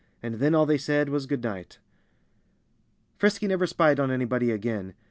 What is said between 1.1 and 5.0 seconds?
"Good night!" Frisky never spied on anybody again.